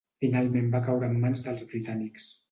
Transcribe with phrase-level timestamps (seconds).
[0.23, 2.27] Finalment va caure en mans dels britànics.